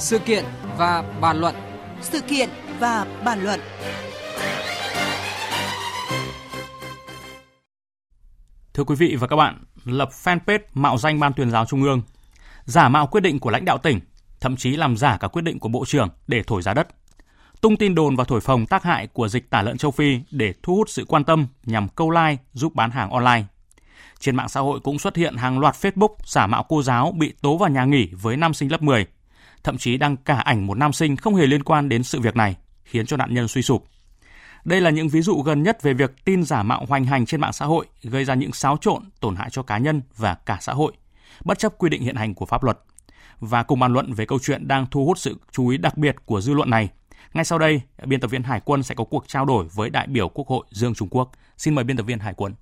[0.00, 0.44] Sự kiện
[0.76, 1.54] và bàn luận.
[2.00, 3.60] Sự kiện và bàn luận.
[8.74, 12.02] Thưa quý vị và các bạn, lập fanpage mạo danh Ban tuyên giáo Trung ương,
[12.64, 14.00] giả mạo quyết định của lãnh đạo tỉnh,
[14.40, 16.88] thậm chí làm giả cả quyết định của Bộ trưởng để thổi giá đất.
[17.60, 20.54] Tung tin đồn và thổi phồng tác hại của dịch tả lợn châu Phi để
[20.62, 23.44] thu hút sự quan tâm nhằm câu like giúp bán hàng online.
[24.18, 27.34] Trên mạng xã hội cũng xuất hiện hàng loạt Facebook giả mạo cô giáo bị
[27.42, 29.06] tố vào nhà nghỉ với nam sinh lớp 10.
[29.64, 32.36] Thậm chí đăng cả ảnh một nam sinh không hề liên quan đến sự việc
[32.36, 33.84] này, khiến cho nạn nhân suy sụp.
[34.64, 37.40] Đây là những ví dụ gần nhất về việc tin giả mạo hoành hành trên
[37.40, 40.58] mạng xã hội gây ra những xáo trộn, tổn hại cho cá nhân và cả
[40.60, 40.92] xã hội,
[41.44, 42.78] bất chấp quy định hiện hành của pháp luật.
[43.38, 46.16] Và cùng bàn luận về câu chuyện đang thu hút sự chú ý đặc biệt
[46.24, 46.88] của dư luận này.
[47.34, 50.06] Ngay sau đây, biên tập viên Hải Quân sẽ có cuộc trao đổi với đại
[50.06, 51.32] biểu Quốc hội Dương Trung Quốc.
[51.56, 52.54] Xin mời biên tập viên Hải Quân.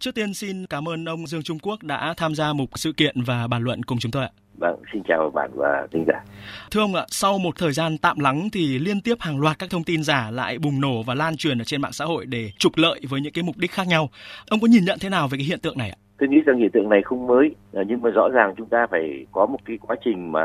[0.00, 3.22] Trước tiên xin cảm ơn ông Dương Trung Quốc đã tham gia một sự kiện
[3.22, 4.30] và bàn luận cùng chúng tôi ạ.
[4.58, 6.24] Vâng, xin chào bạn và thính giả.
[6.70, 9.70] Thưa ông ạ, sau một thời gian tạm lắng thì liên tiếp hàng loạt các
[9.70, 12.50] thông tin giả lại bùng nổ và lan truyền ở trên mạng xã hội để
[12.58, 14.08] trục lợi với những cái mục đích khác nhau.
[14.48, 15.98] Ông có nhìn nhận thế nào về cái hiện tượng này ạ?
[16.18, 19.26] Tôi nghĩ rằng hiện tượng này không mới, nhưng mà rõ ràng chúng ta phải
[19.32, 20.42] có một cái quá trình mà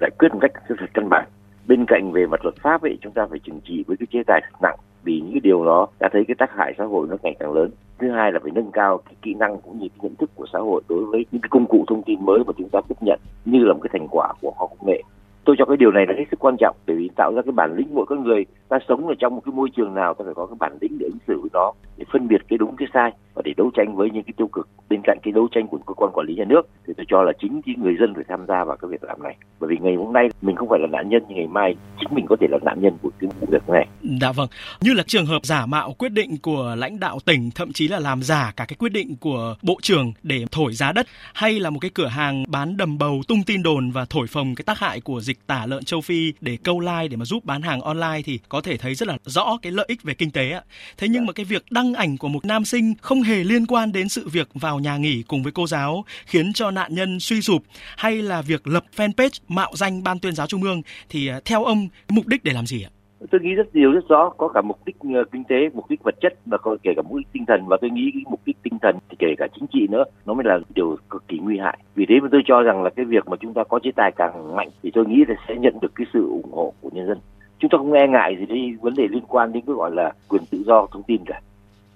[0.00, 1.28] giải quyết một cách thật căn bản.
[1.66, 4.18] Bên cạnh về mặt luật pháp ấy, chúng ta phải trừng trị với cái chế
[4.26, 7.06] tài thật nặng vì những cái điều đó đã thấy cái tác hại xã hội
[7.10, 7.70] nó ngày càng lớn.
[7.98, 10.46] Thứ hai là phải nâng cao cái kỹ năng cũng như cái nhận thức của
[10.52, 12.94] xã hội đối với những cái công cụ thông tin mới mà chúng ta tiếp
[13.00, 15.02] nhận, như là một cái thành quả của khoa học công nghệ.
[15.44, 17.52] Tôi cho cái điều này là hết sức quan trọng, bởi vì tạo ra cái
[17.52, 18.46] bản lĩnh mỗi con người.
[18.68, 20.98] Ta sống ở trong một cái môi trường nào, ta phải có cái bản lĩnh
[20.98, 23.70] để ứng xử với nó để phân biệt cái đúng cái sai và để đấu
[23.76, 26.26] tranh với những cái tiêu cực bên cạnh cái đấu tranh của cơ quan quản
[26.26, 28.76] lý nhà nước thì tôi cho là chính cái người dân phải tham gia vào
[28.76, 31.22] cái việc làm này bởi vì ngày hôm nay mình không phải là nạn nhân
[31.28, 33.88] nhưng ngày mai chính mình có thể là nạn nhân của cái vụ việc này.
[34.20, 34.48] Dạ vâng,
[34.80, 37.98] như là trường hợp giả mạo quyết định của lãnh đạo tỉnh thậm chí là
[37.98, 41.70] làm giả cả cái quyết định của bộ trưởng để thổi giá đất hay là
[41.70, 44.78] một cái cửa hàng bán đầm bầu tung tin đồn và thổi phồng cái tác
[44.78, 47.80] hại của dịch tả lợn châu Phi để câu like để mà giúp bán hàng
[47.80, 50.62] online thì có thể thấy rất là rõ cái lợi ích về kinh tế ạ.
[50.98, 53.92] Thế nhưng mà cái việc đăng ảnh của một nam sinh không hề liên quan
[53.92, 57.40] đến sự việc vào nhà nghỉ cùng với cô giáo, khiến cho nạn nhân suy
[57.40, 57.62] sụp.
[57.96, 61.64] Hay là việc lập fanpage mạo danh ban tuyên giáo trung ương thì à, theo
[61.64, 62.90] ông, mục đích để làm gì ạ?
[63.30, 66.02] tôi nghĩ rất nhiều, rất rõ, có cả mục đích ờ, kinh tế, mục đích
[66.02, 67.66] vật chất và kể cả mục đích tinh thần.
[67.66, 70.34] Và tôi nghĩ cái mục đích tinh thần thì kể cả chính trị nữa, nó
[70.34, 71.78] mới là điều cực kỳ nguy hại.
[71.94, 74.12] Vì thế mà tôi cho rằng là cái việc mà chúng ta có chế tài
[74.16, 77.06] càng mạnh thì tôi nghĩ là sẽ nhận được cái sự ủng hộ của nhân
[77.06, 77.18] dân.
[77.58, 80.12] Chúng ta không e ngại gì đi vấn đề liên quan đến cái gọi là
[80.28, 81.40] quyền tự do thông tin cả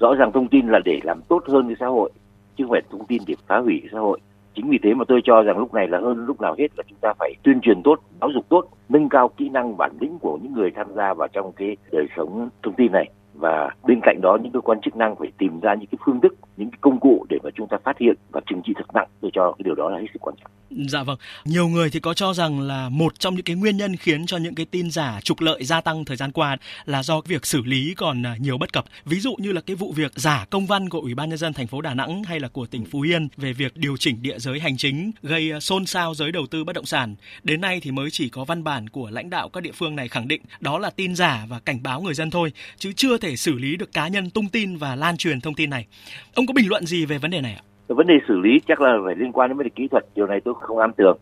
[0.01, 2.11] rõ ràng thông tin là để làm tốt hơn cái xã hội,
[2.57, 4.21] chứ không phải thông tin để phá hủy xã hội.
[4.55, 6.85] Chính vì thế mà tôi cho rằng lúc này là hơn lúc nào hết là
[6.89, 10.19] chúng ta phải tuyên truyền tốt, giáo dục tốt, nâng cao kỹ năng bản lĩnh
[10.19, 14.01] của những người tham gia vào trong cái đời sống thông tin này và bên
[14.03, 16.71] cạnh đó những cơ quan chức năng phải tìm ra những cái phương thức những
[16.71, 19.31] cái công cụ để mà chúng ta phát hiện và trừng trị thật nặng tôi
[19.35, 22.15] cho cái điều đó là hết sức quan trọng Dạ vâng, nhiều người thì có
[22.15, 25.21] cho rằng là một trong những cái nguyên nhân khiến cho những cái tin giả
[25.25, 28.59] trục lợi gia tăng thời gian qua là do việc xử lý còn à, nhiều
[28.59, 28.85] bất cập.
[29.05, 31.53] Ví dụ như là cái vụ việc giả công văn của Ủy ban nhân dân
[31.53, 34.39] thành phố Đà Nẵng hay là của tỉnh Phú Yên về việc điều chỉnh địa
[34.39, 37.15] giới hành chính gây à, xôn xao giới đầu tư bất động sản.
[37.43, 40.09] Đến nay thì mới chỉ có văn bản của lãnh đạo các địa phương này
[40.09, 43.28] khẳng định đó là tin giả và cảnh báo người dân thôi, chứ chưa thể
[43.37, 45.87] xử lý được cá nhân tung tin và lan truyền thông tin này.
[46.35, 47.63] Ông có bình luận gì về vấn đề này ạ?
[47.95, 50.27] vấn đề xử lý chắc là phải liên quan đến vấn đề kỹ thuật điều
[50.27, 51.19] này tôi không am tường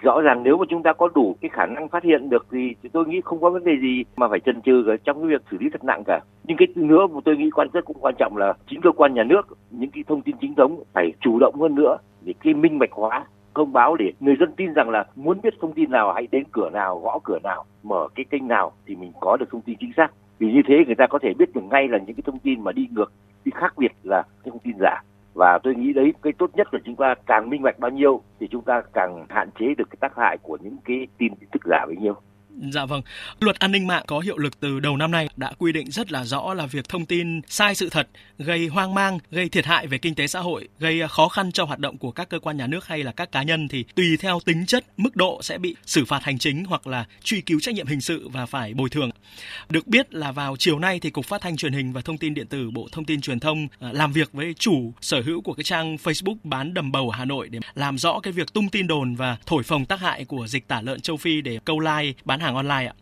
[0.00, 2.74] rõ ràng nếu mà chúng ta có đủ cái khả năng phát hiện được thì,
[2.82, 5.42] thì tôi nghĩ không có vấn đề gì mà phải chần chừ trong cái việc
[5.50, 8.14] xử lý thật nặng cả nhưng cái nữa mà tôi nghĩ quan rất cũng quan
[8.18, 11.38] trọng là chính cơ quan nhà nước những cái thông tin chính thống phải chủ
[11.40, 14.90] động hơn nữa để cái minh bạch hóa thông báo để người dân tin rằng
[14.90, 18.24] là muốn biết thông tin nào hãy đến cửa nào gõ cửa nào mở cái
[18.30, 20.08] kênh nào thì mình có được thông tin chính xác
[20.40, 22.64] vì như thế người ta có thể biết được ngay là những cái thông tin
[22.64, 23.12] mà đi ngược,
[23.44, 25.02] đi khác biệt là cái thông tin giả.
[25.34, 28.20] Và tôi nghĩ đấy, cái tốt nhất là chúng ta càng minh bạch bao nhiêu
[28.40, 31.62] thì chúng ta càng hạn chế được cái tác hại của những cái tin tức
[31.64, 32.14] giả bấy nhiêu.
[32.68, 33.02] Dạ vâng,
[33.40, 36.12] luật an ninh mạng có hiệu lực từ đầu năm nay đã quy định rất
[36.12, 39.86] là rõ là việc thông tin sai sự thật gây hoang mang, gây thiệt hại
[39.86, 42.38] về kinh tế xã hội, gây ờ, khó khăn cho hoạt động của các cơ
[42.38, 45.40] quan nhà nước hay là các cá nhân thì tùy theo tính chất, mức độ
[45.42, 48.46] sẽ bị xử phạt hành chính hoặc là truy cứu trách nhiệm hình sự và
[48.46, 49.10] phải bồi thường.
[49.68, 52.34] Được biết là vào chiều nay thì Cục Phát thanh Truyền hình và Thông tin
[52.34, 55.54] điện tử Bộ Thông tin Truyền thông ờ, làm việc với chủ sở hữu của
[55.54, 58.86] cái trang Facebook bán đầm bầu Hà Nội để làm rõ cái việc tung tin
[58.86, 62.12] đồn và thổi phồng tác hại của dịch tả lợn châu Phi để câu like
[62.24, 62.94] bán hàng hàng online ạ.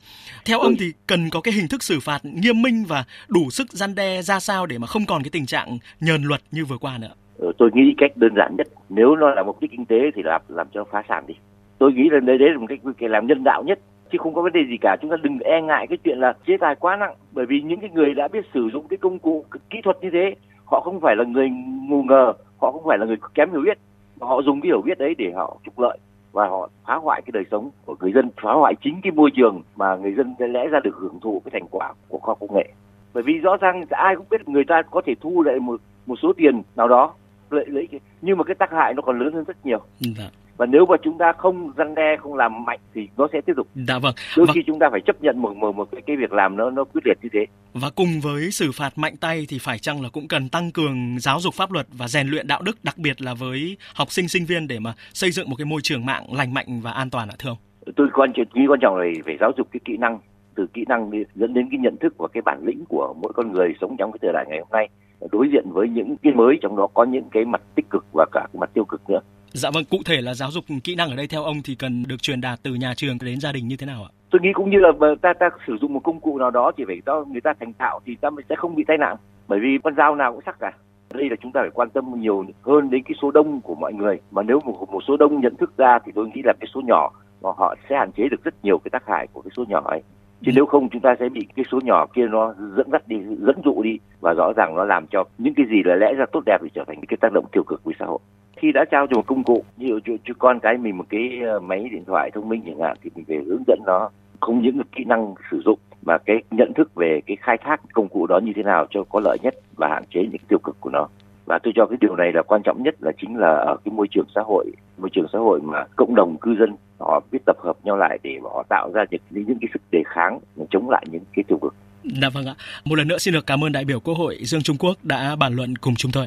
[0.46, 3.72] Theo ông thì cần có cái hình thức xử phạt nghiêm minh và đủ sức
[3.72, 6.78] gian đe ra sao để mà không còn cái tình trạng nhờn luật như vừa
[6.78, 7.14] qua nữa.
[7.36, 10.22] Ừ, tôi nghĩ cách đơn giản nhất nếu nó là mục đích kinh tế thì
[10.22, 11.34] làm làm cho phá sản đi.
[11.78, 13.78] Tôi nghĩ là đấy đấy là một cách cái làm nhân đạo nhất
[14.12, 16.32] chứ không có vấn đề gì cả chúng ta đừng e ngại cái chuyện là
[16.46, 19.18] chế tài quá nặng bởi vì những cái người đã biết sử dụng cái công
[19.18, 20.34] cụ kỹ thuật như thế
[20.64, 21.48] họ không phải là người
[21.88, 23.78] ngu ngờ họ không phải là người kém hiểu biết
[24.20, 25.98] họ dùng cái hiểu biết đấy để họ trục lợi
[26.38, 29.30] và họ phá hoại cái đời sống của người dân, phá hoại chính cái môi
[29.36, 32.54] trường mà người dân lẽ ra được hưởng thụ cái thành quả của khoa công
[32.54, 32.72] nghệ.
[33.14, 36.18] Bởi vì rõ ràng ai cũng biết người ta có thể thu lại một một
[36.22, 37.14] số tiền nào đó,
[37.50, 37.88] lợi lấy
[38.22, 39.80] nhưng mà cái tác hại nó còn lớn hơn rất nhiều.
[40.18, 40.26] Vâng
[40.58, 43.52] và nếu mà chúng ta không răn đe không làm mạnh thì nó sẽ tiếp
[43.56, 43.68] tục.
[43.74, 44.14] Dạ vâng.
[44.36, 44.52] Đôi và...
[44.54, 46.84] khi chúng ta phải chấp nhận một một, một cái, cái việc làm nó nó
[46.84, 47.46] quyết liệt như thế.
[47.74, 51.18] Và cùng với xử phạt mạnh tay thì phải chăng là cũng cần tăng cường
[51.20, 54.28] giáo dục pháp luật và rèn luyện đạo đức đặc biệt là với học sinh
[54.28, 57.10] sinh viên để mà xây dựng một cái môi trường mạng lành mạnh và an
[57.10, 57.58] toàn ạ thưa ông?
[57.96, 60.18] Tôi quan trọng quan trọng là phải giáo dục cái kỹ năng
[60.54, 63.52] từ kỹ năng dẫn đến cái nhận thức và cái bản lĩnh của mỗi con
[63.52, 64.88] người sống trong cái thời đại ngày hôm nay
[65.32, 68.26] đối diện với những cái mới trong đó có những cái mặt tích cực và
[68.32, 69.20] cả mặt tiêu cực nữa.
[69.52, 72.04] Dạ vâng, cụ thể là giáo dục kỹ năng ở đây theo ông thì cần
[72.08, 74.10] được truyền đạt từ nhà trường đến gia đình như thế nào ạ?
[74.30, 74.88] Tôi nghĩ cũng như là
[75.22, 77.72] ta ta sử dụng một công cụ nào đó thì phải cho người ta thành
[77.78, 79.16] thạo thì ta sẽ không bị tai nạn.
[79.48, 80.72] Bởi vì con dao nào cũng sắc cả.
[81.14, 83.92] Đây là chúng ta phải quan tâm nhiều hơn đến cái số đông của mọi
[83.92, 84.20] người.
[84.30, 86.80] Mà nếu một, một số đông nhận thức ra thì tôi nghĩ là cái số
[86.80, 87.10] nhỏ
[87.42, 89.82] mà họ sẽ hạn chế được rất nhiều cái tác hại của cái số nhỏ
[89.84, 90.02] ấy
[90.46, 93.16] chứ nếu không chúng ta sẽ bị cái số nhỏ kia nó dẫn dắt đi
[93.46, 96.24] dẫn dụ đi và rõ ràng nó làm cho những cái gì là lẽ ra
[96.32, 98.18] tốt đẹp thì trở thành cái tác động tiêu cực với xã hội
[98.58, 101.30] khi đã trao cho một công cụ như cho, cho con cái mình một cái
[101.46, 104.10] ờ, máy điện thoại thông minh chẳng hạn thì mình phải hướng dẫn nó
[104.40, 108.08] không những kỹ năng sử dụng mà cái nhận thức về cái khai thác công
[108.08, 110.76] cụ đó như thế nào cho có lợi nhất và hạn chế những tiêu cực
[110.80, 111.08] của nó
[111.46, 113.92] và tôi cho cái điều này là quan trọng nhất là chính là ở cái
[113.92, 114.66] môi trường xã hội
[114.98, 118.18] môi trường xã hội mà cộng đồng cư dân họ biết tập hợp nhau lại
[118.22, 120.40] để họ tạo ra những những cái sức đề kháng
[120.70, 121.74] chống lại những cái tiêu cực.
[122.04, 122.54] Dạ vâng ạ.
[122.84, 125.36] Một lần nữa xin được cảm ơn đại biểu Quốc hội Dương Trung Quốc đã
[125.36, 126.26] bàn luận cùng chúng tôi.